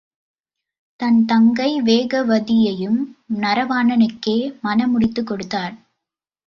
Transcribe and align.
தன் 0.99 1.25
தங்கை 1.25 1.81
வேகவதியையும் 1.81 2.99
நரவாணனுக்கே 3.35 4.37
மணம் 4.61 4.91
முடித்துக் 4.91 5.27
கொடுத்தான். 5.27 5.75